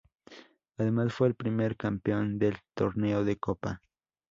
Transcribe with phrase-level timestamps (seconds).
[0.79, 3.83] Además fue el primer Campeón del Torneo de Copa.